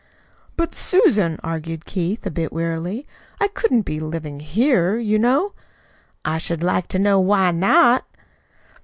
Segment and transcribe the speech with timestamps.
[0.57, 3.05] "But, Susan," argued Keith, a bit wearily,
[3.39, 5.53] "I couldn't be living here, you know."
[6.25, 8.03] "I should like to know why not."